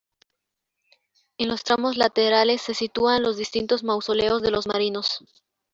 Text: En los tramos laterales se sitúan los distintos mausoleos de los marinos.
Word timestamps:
En 1.37 1.47
los 1.47 1.63
tramos 1.63 1.95
laterales 1.95 2.63
se 2.63 2.73
sitúan 2.73 3.21
los 3.21 3.37
distintos 3.37 3.83
mausoleos 3.83 4.41
de 4.41 4.49
los 4.49 4.65
marinos. 4.65 5.23